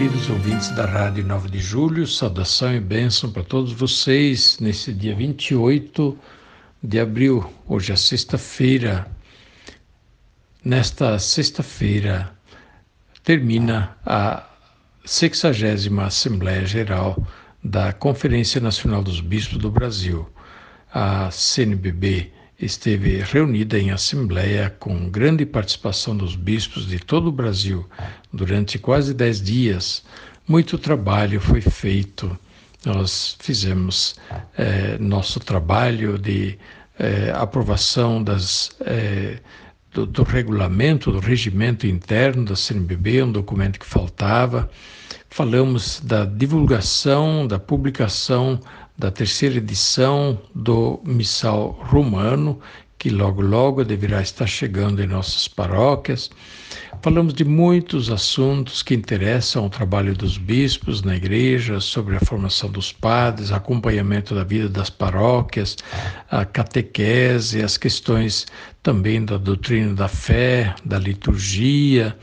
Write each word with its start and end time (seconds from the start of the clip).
Queridos 0.00 0.30
ouvintes 0.30 0.70
da 0.70 0.86
Rádio 0.86 1.22
9 1.26 1.50
de 1.50 1.58
Julho, 1.58 2.06
saudação 2.06 2.74
e 2.74 2.80
bênção 2.80 3.30
para 3.30 3.44
todos 3.44 3.70
vocês 3.74 4.58
nesse 4.58 4.94
dia 4.94 5.14
28 5.14 6.18
de 6.82 6.98
abril, 6.98 7.52
hoje 7.68 7.92
é 7.92 7.96
sexta-feira. 7.96 9.06
Nesta 10.64 11.18
sexta-feira 11.18 12.32
termina 13.22 13.94
a 14.06 14.48
60 15.04 16.02
Assembleia 16.02 16.64
Geral 16.64 17.22
da 17.62 17.92
Conferência 17.92 18.58
Nacional 18.58 19.02
dos 19.02 19.20
Bispos 19.20 19.58
do 19.58 19.70
Brasil. 19.70 20.26
A 20.90 21.30
CNBB 21.30 22.32
esteve 22.60 23.22
reunida 23.22 23.78
em 23.78 23.90
assembleia 23.90 24.68
com 24.78 25.08
grande 25.08 25.46
participação 25.46 26.16
dos 26.16 26.36
bispos 26.36 26.86
de 26.86 26.98
todo 26.98 27.28
o 27.28 27.32
Brasil 27.32 27.88
durante 28.32 28.78
quase 28.78 29.14
dez 29.14 29.40
dias. 29.40 30.04
Muito 30.46 30.76
trabalho 30.76 31.40
foi 31.40 31.60
feito. 31.60 32.38
Nós 32.84 33.36
fizemos 33.40 34.16
eh, 34.56 34.98
nosso 34.98 35.40
trabalho 35.40 36.18
de 36.18 36.58
eh, 36.98 37.32
aprovação 37.34 38.22
das, 38.22 38.70
eh, 38.80 39.38
do, 39.92 40.06
do, 40.06 40.22
regulamento, 40.22 41.10
do 41.10 41.18
regimento 41.18 41.86
interno 41.86 42.44
da 42.44 42.56
CNBB, 42.56 43.22
um 43.22 43.32
documento 43.32 43.78
que 43.78 43.86
faltava. 43.86 44.70
Falamos 45.28 46.00
da 46.00 46.24
divulgação, 46.24 47.46
da 47.46 47.58
publicação 47.58 48.60
da 49.00 49.10
terceira 49.10 49.56
edição 49.56 50.38
do 50.54 51.00
Missal 51.06 51.70
Romano, 51.88 52.60
que 52.98 53.08
logo 53.08 53.40
logo 53.40 53.82
deverá 53.82 54.20
estar 54.20 54.46
chegando 54.46 55.02
em 55.02 55.06
nossas 55.06 55.48
paróquias. 55.48 56.28
Falamos 57.00 57.32
de 57.32 57.42
muitos 57.42 58.10
assuntos 58.10 58.82
que 58.82 58.92
interessam 58.92 59.64
ao 59.64 59.70
trabalho 59.70 60.14
dos 60.14 60.36
bispos 60.36 61.00
na 61.00 61.16
igreja, 61.16 61.80
sobre 61.80 62.16
a 62.16 62.20
formação 62.20 62.70
dos 62.70 62.92
padres, 62.92 63.50
acompanhamento 63.50 64.34
da 64.34 64.44
vida 64.44 64.68
das 64.68 64.90
paróquias, 64.90 65.78
a 66.30 66.44
catequese, 66.44 67.62
as 67.62 67.78
questões 67.78 68.46
também 68.82 69.24
da 69.24 69.38
doutrina 69.38 69.94
da 69.94 70.08
fé, 70.08 70.74
da 70.84 70.98
liturgia, 70.98 72.14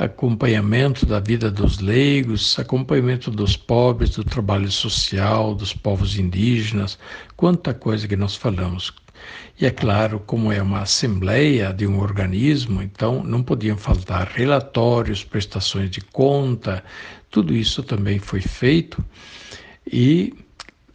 acompanhamento 0.00 1.04
da 1.04 1.20
vida 1.20 1.50
dos 1.50 1.78
leigos, 1.78 2.58
acompanhamento 2.58 3.30
dos 3.30 3.54
pobres, 3.54 4.10
do 4.10 4.24
trabalho 4.24 4.70
social, 4.70 5.54
dos 5.54 5.74
povos 5.74 6.18
indígenas, 6.18 6.98
quanta 7.36 7.74
coisa 7.74 8.08
que 8.08 8.16
nós 8.16 8.34
falamos. 8.34 8.94
E 9.60 9.66
é 9.66 9.70
claro, 9.70 10.18
como 10.20 10.50
é 10.50 10.62
uma 10.62 10.80
assembleia 10.80 11.70
de 11.70 11.86
um 11.86 12.00
organismo, 12.00 12.82
então 12.82 13.22
não 13.22 13.42
podiam 13.42 13.76
faltar 13.76 14.26
relatórios, 14.26 15.22
prestações 15.22 15.90
de 15.90 16.00
conta, 16.00 16.82
tudo 17.30 17.54
isso 17.54 17.82
também 17.82 18.18
foi 18.18 18.40
feito. 18.40 19.04
E 19.86 20.32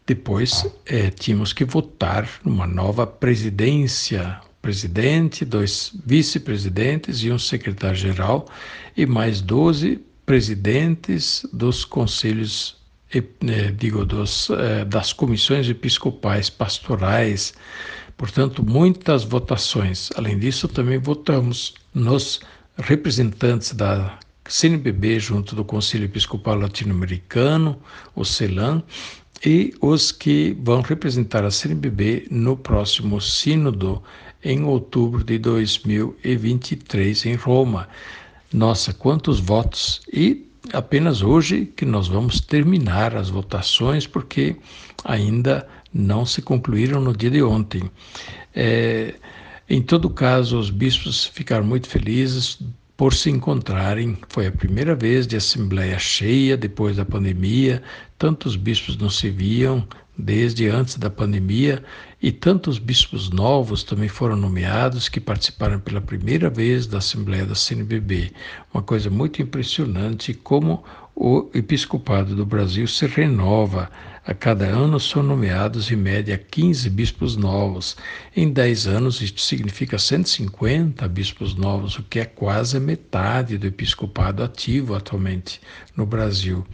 depois 0.07 0.65
é, 0.83 1.11
tínhamos 1.11 1.53
que 1.53 1.63
votar 1.63 2.27
numa 2.43 2.65
nova 2.65 3.05
presidência, 3.05 4.39
presidente, 4.65 5.45
dois 5.45 5.91
vice-presidentes 6.07 7.23
e 7.23 7.31
um 7.31 7.37
secretário-geral, 7.37 8.47
e 8.97 9.05
mais 9.05 9.39
12 9.39 10.01
presidentes 10.25 11.45
dos 11.53 11.85
conselhos, 11.85 12.75
eh, 13.13 13.21
digo, 13.77 14.03
dos, 14.03 14.49
eh, 14.49 14.83
das 14.85 15.13
comissões 15.13 15.69
episcopais 15.69 16.49
pastorais, 16.49 17.53
portanto, 18.17 18.63
muitas 18.65 19.23
votações. 19.23 20.09
Além 20.15 20.39
disso, 20.39 20.67
também 20.67 20.97
votamos 20.97 21.75
nos 21.93 22.39
representantes 22.75 23.71
da 23.71 24.17
CNBB 24.47 25.19
junto 25.19 25.55
do 25.55 25.63
Conselho 25.63 26.05
Episcopal 26.05 26.55
Latino-Americano, 26.57 27.79
o 28.15 28.25
CELAM, 28.25 28.81
e 29.43 29.73
os 29.81 30.11
que 30.11 30.55
vão 30.61 30.81
representar 30.81 31.43
a 31.43 31.51
CNBB 31.51 32.27
no 32.29 32.55
próximo 32.55 33.19
Sínodo 33.19 34.01
em 34.43 34.63
outubro 34.63 35.23
de 35.23 35.37
2023 35.39 37.25
em 37.25 37.35
Roma. 37.35 37.87
Nossa, 38.53 38.93
quantos 38.93 39.39
votos! 39.39 40.01
E 40.13 40.47
apenas 40.71 41.21
hoje 41.21 41.65
que 41.65 41.85
nós 41.85 42.07
vamos 42.07 42.39
terminar 42.39 43.15
as 43.15 43.29
votações, 43.29 44.07
porque 44.07 44.55
ainda 45.03 45.67
não 45.93 46.25
se 46.25 46.41
concluíram 46.41 47.01
no 47.01 47.15
dia 47.15 47.31
de 47.31 47.41
ontem. 47.41 47.89
É, 48.53 49.15
em 49.69 49.81
todo 49.81 50.09
caso, 50.09 50.59
os 50.59 50.69
bispos 50.69 51.25
ficaram 51.25 51.65
muito 51.65 51.87
felizes 51.87 52.59
por 52.97 53.13
se 53.13 53.29
encontrarem. 53.29 54.17
Foi 54.29 54.47
a 54.47 54.51
primeira 54.51 54.95
vez 54.95 55.27
de 55.27 55.35
assembleia 55.35 55.99
cheia 55.99 56.55
depois 56.55 56.95
da 56.95 57.05
pandemia. 57.05 57.81
Tantos 58.17 58.55
bispos 58.55 58.97
não 58.97 59.09
se 59.09 59.29
viam 59.29 59.85
desde 60.17 60.69
antes 60.69 60.97
da 60.97 61.09
pandemia 61.09 61.83
e 62.21 62.31
tantos 62.31 62.79
bispos 62.79 63.29
novos 63.29 63.83
também 63.83 64.07
foram 64.07 64.35
nomeados 64.35 65.09
que 65.09 65.19
participaram 65.19 65.79
pela 65.79 65.99
primeira 65.99 66.49
vez 66.49 66.87
da 66.87 66.99
assembleia 66.99 67.45
da 67.45 67.53
CNBB. 67.53 68.31
Uma 68.73 68.81
coisa 68.81 69.09
muito 69.09 69.41
impressionante 69.41 70.33
como 70.33 70.83
o 71.15 71.49
episcopado 71.53 72.35
do 72.35 72.45
Brasil 72.45 72.85
se 72.87 73.07
renova. 73.07 73.89
A 74.25 74.33
cada 74.33 74.65
ano 74.65 74.99
são 74.99 75.23
nomeados, 75.23 75.89
em 75.89 75.95
média, 75.95 76.37
15 76.37 76.89
bispos 76.89 77.37
novos. 77.37 77.95
Em 78.35 78.51
10 78.51 78.87
anos, 78.87 79.21
isso 79.21 79.39
significa 79.39 79.97
150 79.97 81.07
bispos 81.07 81.55
novos, 81.55 81.97
o 81.97 82.03
que 82.03 82.19
é 82.19 82.25
quase 82.25 82.79
metade 82.79 83.57
do 83.57 83.67
episcopado 83.67 84.43
ativo 84.43 84.93
atualmente 84.93 85.61
no 85.95 86.05
Brasil. 86.05 86.65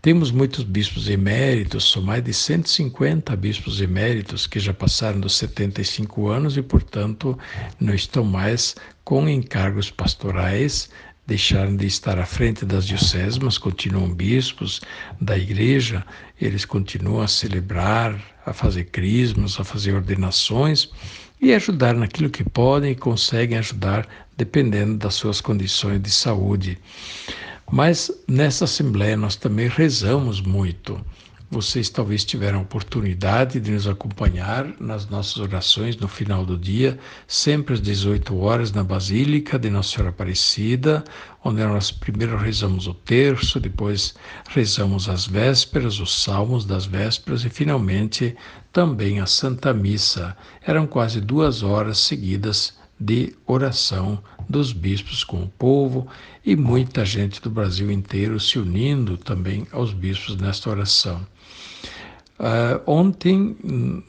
Temos 0.00 0.30
muitos 0.30 0.62
bispos 0.62 1.08
eméritos, 1.08 1.90
são 1.90 2.00
mais 2.02 2.22
de 2.22 2.32
150 2.32 3.34
bispos 3.34 3.80
eméritos 3.80 4.46
que 4.46 4.60
já 4.60 4.72
passaram 4.72 5.18
dos 5.18 5.34
75 5.34 6.28
anos 6.28 6.56
e, 6.56 6.62
portanto, 6.62 7.36
não 7.80 7.92
estão 7.92 8.22
mais 8.22 8.76
com 9.02 9.28
encargos 9.28 9.90
pastorais 9.90 10.88
deixaram 11.26 11.76
de 11.76 11.86
estar 11.86 12.18
à 12.18 12.24
frente 12.24 12.64
das 12.64 12.86
dioceses, 12.86 13.38
mas 13.38 13.58
continuam 13.58 14.14
bispos 14.14 14.80
da 15.20 15.36
igreja, 15.36 16.04
eles 16.40 16.64
continuam 16.64 17.22
a 17.22 17.28
celebrar, 17.28 18.20
a 18.44 18.52
fazer 18.52 18.84
crismas, 18.84 19.58
a 19.58 19.64
fazer 19.64 19.94
ordenações 19.94 20.88
e 21.40 21.52
ajudar 21.52 21.94
naquilo 21.94 22.30
que 22.30 22.44
podem 22.44 22.92
e 22.92 22.96
conseguem 22.96 23.58
ajudar, 23.58 24.06
dependendo 24.36 24.96
das 24.96 25.14
suas 25.14 25.40
condições 25.40 26.00
de 26.00 26.10
saúde. 26.10 26.78
Mas 27.70 28.10
nessa 28.28 28.64
Assembleia 28.64 29.16
nós 29.16 29.34
também 29.34 29.68
rezamos 29.68 30.40
muito. 30.40 31.04
Vocês 31.48 31.88
talvez 31.88 32.24
tiveram 32.24 32.62
oportunidade 32.62 33.60
de 33.60 33.70
nos 33.70 33.86
acompanhar 33.86 34.66
nas 34.80 35.08
nossas 35.08 35.36
orações 35.36 35.96
no 35.96 36.08
final 36.08 36.44
do 36.44 36.58
dia, 36.58 36.98
sempre 37.24 37.74
às 37.74 37.80
18 37.80 38.36
horas 38.36 38.72
na 38.72 38.82
Basílica 38.82 39.56
de 39.56 39.70
Nossa 39.70 39.90
Senhora 39.90 40.10
Aparecida, 40.10 41.04
onde 41.44 41.62
nós 41.62 41.92
primeiro 41.92 42.36
rezamos 42.36 42.88
o 42.88 42.94
terço, 42.94 43.60
depois 43.60 44.16
rezamos 44.48 45.08
as 45.08 45.24
vésperas, 45.24 46.00
os 46.00 46.20
salmos 46.20 46.64
das 46.64 46.84
vésperas 46.84 47.44
e 47.44 47.48
finalmente 47.48 48.36
também 48.72 49.20
a 49.20 49.26
Santa 49.26 49.72
Missa. 49.72 50.36
Eram 50.60 50.84
quase 50.84 51.20
duas 51.20 51.62
horas 51.62 51.98
seguidas 51.98 52.74
de 52.98 53.34
oração 53.46 54.22
dos 54.48 54.72
bispos 54.72 55.22
com 55.22 55.42
o 55.42 55.48
povo 55.48 56.06
e 56.44 56.56
muita 56.56 57.04
gente 57.04 57.40
do 57.40 57.50
Brasil 57.50 57.90
inteiro 57.90 58.40
se 58.40 58.58
unindo 58.58 59.16
também 59.16 59.66
aos 59.72 59.92
bispos 59.92 60.36
nesta 60.36 60.70
oração. 60.70 61.26
Uh, 62.38 62.82
ontem, 62.86 63.56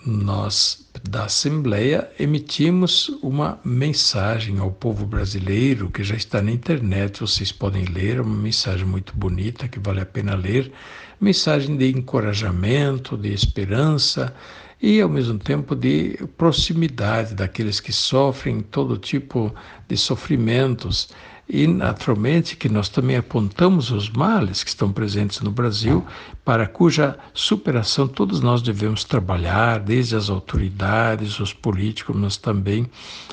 nós 0.06 0.87
da 1.03 1.25
Assembleia 1.25 2.09
emitimos 2.19 3.09
uma 3.21 3.59
mensagem 3.63 4.59
ao 4.59 4.71
povo 4.71 5.05
brasileiro 5.05 5.89
que 5.89 6.03
já 6.03 6.15
está 6.15 6.41
na 6.41 6.51
internet, 6.51 7.19
vocês 7.19 7.51
podem 7.51 7.85
ler, 7.85 8.21
uma 8.21 8.35
mensagem 8.35 8.85
muito 8.85 9.13
bonita 9.15 9.67
que 9.67 9.79
vale 9.79 10.01
a 10.01 10.05
pena 10.05 10.35
ler, 10.35 10.71
mensagem 11.19 11.75
de 11.75 11.89
encorajamento, 11.89 13.17
de 13.17 13.33
esperança 13.33 14.33
e 14.81 15.01
ao 15.01 15.09
mesmo 15.09 15.39
tempo 15.39 15.75
de 15.75 16.17
proximidade 16.38 17.33
daqueles 17.33 17.79
que 17.79 17.91
sofrem 17.91 18.61
todo 18.61 18.97
tipo 18.97 19.53
de 19.88 19.97
sofrimentos 19.97 21.09
e, 21.49 21.65
naturalmente, 21.65 22.57
que 22.57 22.67
nós 22.67 22.89
também 22.89 23.15
apontamos 23.15 23.89
os 23.89 24.09
males 24.09 24.63
que 24.63 24.69
estão 24.69 24.91
presentes 24.91 25.39
no 25.39 25.49
Brasil, 25.49 26.05
para 26.44 26.67
cuja 26.67 27.17
superação 27.33 28.07
todos 28.07 28.41
nós 28.41 28.61
devemos 28.61 29.05
trabalhar, 29.05 29.79
desde 29.79 30.15
as 30.15 30.29
autoridades, 30.29 31.39
os 31.39 31.53
políticos, 31.53 32.15
mas 32.15 32.35
também 32.35 32.85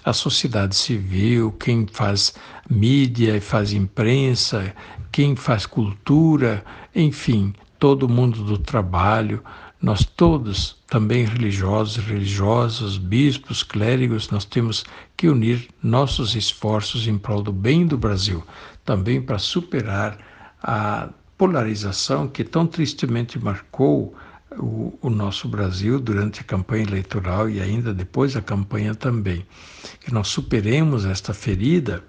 a 0.04 0.12
sociedade 0.12 0.76
civil, 0.76 1.50
quem 1.52 1.86
faz 1.90 2.34
mídia 2.70 3.36
e 3.36 3.40
faz 3.40 3.72
imprensa, 3.72 4.72
quem 5.10 5.34
faz 5.34 5.66
cultura, 5.66 6.64
enfim, 6.94 7.52
todo 7.84 8.08
mundo 8.08 8.42
do 8.42 8.56
trabalho 8.56 9.44
nós 9.78 10.06
todos, 10.06 10.82
também 10.86 11.26
religiosos, 11.26 12.02
religiosos, 12.02 12.96
bispos, 12.96 13.62
clérigos, 13.62 14.30
nós 14.30 14.46
temos 14.46 14.86
que 15.14 15.28
unir 15.28 15.68
nossos 15.82 16.34
esforços 16.34 17.06
em 17.06 17.18
prol 17.18 17.42
do 17.42 17.52
bem 17.52 17.86
do 17.86 17.98
Brasil, 17.98 18.42
também 18.86 19.20
para 19.20 19.38
superar 19.38 20.16
a 20.62 21.10
polarização 21.36 22.26
que 22.26 22.42
tão 22.42 22.66
tristemente 22.66 23.38
marcou 23.38 24.16
o, 24.58 24.98
o, 25.02 25.10
nosso 25.10 25.46
Brasil 25.46 26.00
durante 26.00 26.40
a 26.40 26.44
campanha 26.44 26.84
eleitoral 26.84 27.50
e 27.50 27.60
ainda 27.60 27.92
depois 27.92 28.32
da 28.32 28.40
campanha 28.40 28.94
também. 28.94 29.44
Que 30.00 30.10
nós 30.10 30.28
superemos 30.28 31.04
esta 31.04 31.34
ferida 31.34 32.02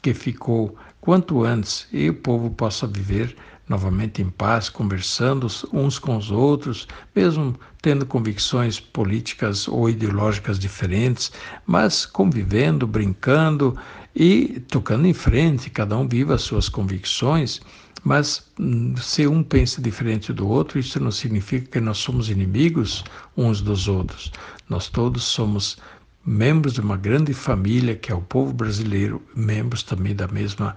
que 0.00 0.14
ficou 0.14 0.76
quanto 1.00 1.42
antes 1.42 1.88
e 1.92 2.08
o 2.08 2.14
povo 2.14 2.50
possa 2.50 2.86
viver 2.86 3.34
novamente 3.68 4.22
em 4.22 4.30
paz, 4.30 4.68
conversando 4.68 5.46
uns 5.72 5.98
com 5.98 6.16
os 6.16 6.30
outros, 6.30 6.88
mesmo 7.14 7.54
tendo 7.82 8.06
convicções 8.06 8.80
políticas 8.80 9.68
ou 9.68 9.88
ideológicas 9.88 10.58
diferentes, 10.58 11.30
mas 11.66 12.06
convivendo, 12.06 12.86
brincando 12.86 13.76
e 14.14 14.60
tocando 14.68 15.06
em 15.06 15.12
frente, 15.12 15.70
cada 15.70 15.96
um 15.96 16.08
viva 16.08 16.34
as 16.34 16.42
suas 16.42 16.68
convicções, 16.68 17.60
mas 18.04 18.46
hum, 18.58 18.94
se 18.96 19.26
um 19.26 19.42
pensa 19.42 19.82
diferente 19.82 20.32
do 20.32 20.48
outro, 20.48 20.78
isso 20.78 20.98
não 21.00 21.10
significa 21.10 21.66
que 21.66 21.80
nós 21.80 21.98
somos 21.98 22.30
inimigos 22.30 23.04
uns 23.36 23.60
dos 23.60 23.88
outros. 23.88 24.32
Nós 24.68 24.88
todos 24.88 25.24
somos 25.24 25.78
membros 26.24 26.74
de 26.74 26.80
uma 26.80 26.96
grande 26.96 27.32
família 27.32 27.96
que 27.96 28.12
é 28.12 28.14
o 28.14 28.20
povo 28.20 28.52
brasileiro, 28.52 29.22
membros 29.34 29.82
também 29.82 30.14
da 30.14 30.28
mesma 30.28 30.76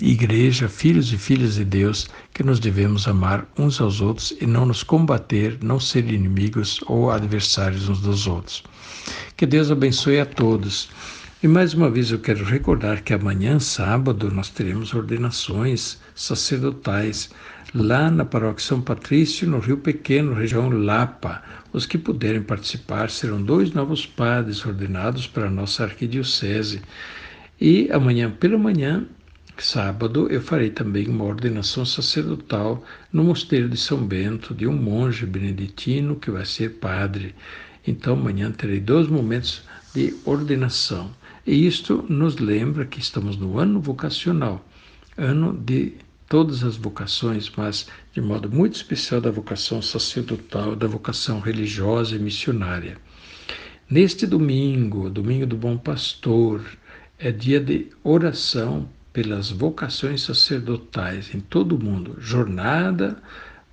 igreja, 0.00 0.68
filhos 0.68 1.12
e 1.12 1.18
filhas 1.18 1.54
de 1.54 1.64
Deus, 1.64 2.08
que 2.32 2.42
nos 2.42 2.60
devemos 2.60 3.06
amar 3.08 3.46
uns 3.58 3.80
aos 3.80 4.00
outros 4.00 4.34
e 4.40 4.46
não 4.46 4.66
nos 4.66 4.82
combater, 4.82 5.58
não 5.62 5.80
ser 5.80 6.10
inimigos 6.10 6.80
ou 6.86 7.10
adversários 7.10 7.88
uns 7.88 8.00
dos 8.00 8.26
outros. 8.26 8.62
Que 9.36 9.46
Deus 9.46 9.70
abençoe 9.70 10.20
a 10.20 10.26
todos. 10.26 10.88
E 11.42 11.48
mais 11.48 11.74
uma 11.74 11.90
vez 11.90 12.10
eu 12.10 12.18
quero 12.18 12.44
recordar 12.44 13.02
que 13.02 13.12
amanhã, 13.12 13.60
sábado, 13.60 14.30
nós 14.30 14.48
teremos 14.48 14.94
ordenações 14.94 15.98
sacerdotais 16.14 17.30
lá 17.74 18.10
na 18.10 18.24
Paróquia 18.24 18.64
São 18.64 18.80
Patrício, 18.80 19.46
no 19.46 19.58
Rio 19.58 19.76
Pequeno, 19.76 20.32
região 20.32 20.70
Lapa. 20.70 21.42
Os 21.72 21.84
que 21.84 21.98
puderem 21.98 22.42
participar 22.42 23.10
serão 23.10 23.42
dois 23.42 23.72
novos 23.72 24.06
padres 24.06 24.64
ordenados 24.64 25.26
para 25.26 25.46
a 25.46 25.50
nossa 25.50 25.84
arquidiocese. 25.84 26.80
E 27.60 27.88
amanhã 27.92 28.30
pela 28.30 28.58
manhã 28.58 29.06
Sábado 29.58 30.28
eu 30.30 30.42
farei 30.42 30.68
também 30.68 31.08
uma 31.08 31.24
ordenação 31.24 31.84
sacerdotal 31.86 32.84
no 33.10 33.24
mosteiro 33.24 33.70
de 33.70 33.76
São 33.78 34.06
Bento 34.06 34.54
de 34.54 34.66
um 34.66 34.76
monge 34.76 35.24
beneditino 35.24 36.16
que 36.16 36.30
vai 36.30 36.44
ser 36.44 36.74
padre. 36.74 37.34
Então 37.86 38.14
amanhã 38.14 38.52
terei 38.52 38.80
dois 38.80 39.08
momentos 39.08 39.62
de 39.94 40.14
ordenação. 40.26 41.10
E 41.46 41.66
isto 41.66 42.04
nos 42.08 42.36
lembra 42.36 42.84
que 42.84 43.00
estamos 43.00 43.38
no 43.38 43.58
ano 43.58 43.80
vocacional, 43.80 44.62
ano 45.16 45.56
de 45.56 45.94
todas 46.28 46.62
as 46.62 46.76
vocações, 46.76 47.50
mas 47.56 47.86
de 48.12 48.20
modo 48.20 48.50
muito 48.50 48.74
especial 48.74 49.22
da 49.22 49.30
vocação 49.30 49.80
sacerdotal, 49.80 50.76
da 50.76 50.86
vocação 50.86 51.40
religiosa 51.40 52.14
e 52.14 52.18
missionária. 52.18 52.98
Neste 53.88 54.26
domingo, 54.26 55.08
domingo 55.08 55.46
do 55.46 55.56
Bom 55.56 55.78
Pastor, 55.78 56.60
é 57.18 57.32
dia 57.32 57.58
de 57.58 57.88
oração 58.04 58.88
pelas 59.16 59.50
vocações 59.50 60.20
sacerdotais 60.20 61.34
em 61.34 61.40
todo 61.40 61.74
o 61.74 61.82
mundo, 61.82 62.16
jornada 62.18 63.16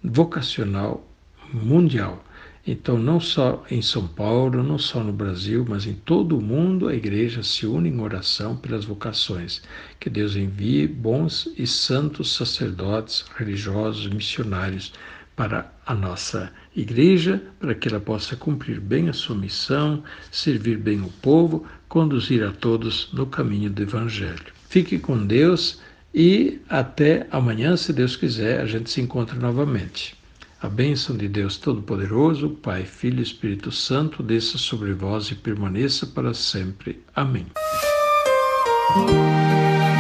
vocacional 0.01 1.05
mundial. 1.53 2.23
Então, 2.65 2.97
não 2.97 3.19
só 3.19 3.61
em 3.69 3.81
São 3.81 4.07
Paulo, 4.07 4.63
não 4.63 4.77
só 4.77 5.03
no 5.03 5.11
Brasil, 5.11 5.65
mas 5.67 5.85
em 5.85 5.95
todo 5.95 6.37
o 6.37 6.41
mundo, 6.41 6.87
a 6.87 6.95
igreja 6.95 7.43
se 7.43 7.65
une 7.65 7.89
em 7.89 7.99
oração 7.99 8.55
pelas 8.55 8.85
vocações. 8.85 9.61
Que 9.99 10.09
Deus 10.09 10.37
envie 10.37 10.87
bons 10.87 11.49
e 11.57 11.67
santos 11.67 12.33
sacerdotes, 12.33 13.25
religiosos, 13.35 14.07
missionários 14.07 14.93
para 15.35 15.73
a 15.85 15.93
nossa 15.93 16.53
igreja, 16.73 17.43
para 17.59 17.75
que 17.75 17.89
ela 17.89 17.99
possa 17.99 18.37
cumprir 18.37 18.79
bem 18.79 19.09
a 19.09 19.13
sua 19.13 19.35
missão, 19.35 20.05
servir 20.31 20.77
bem 20.77 21.01
o 21.01 21.09
povo, 21.21 21.67
conduzir 21.89 22.41
a 22.45 22.51
todos 22.53 23.11
no 23.11 23.25
caminho 23.25 23.69
do 23.69 23.81
Evangelho. 23.81 24.62
Fique 24.73 24.97
com 24.97 25.23
Deus 25.23 25.79
e 26.11 26.59
até 26.67 27.27
amanhã, 27.29 27.77
se 27.77 27.93
Deus 27.93 28.15
quiser, 28.15 28.59
a 28.59 28.65
gente 28.65 28.89
se 28.89 28.99
encontra 28.99 29.35
novamente. 29.35 30.15
A 30.59 30.67
bênção 30.67 31.15
de 31.15 31.27
Deus 31.27 31.57
Todo-Poderoso, 31.57 32.49
Pai, 32.49 32.83
Filho 32.83 33.19
e 33.19 33.21
Espírito 33.21 33.71
Santo, 33.71 34.23
desça 34.23 34.57
sobre 34.57 34.91
vós 34.91 35.27
e 35.27 35.35
permaneça 35.35 36.07
para 36.07 36.33
sempre. 36.33 36.99
Amém. 37.15 37.45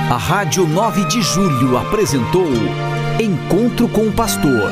A 0.09 0.17
Rádio 0.17 0.65
9 0.67 1.05
de 1.05 1.21
Julho 1.21 1.77
apresentou 1.77 2.49
Encontro 3.21 3.87
com 3.89 4.07
o 4.07 4.11
Pastor, 4.11 4.71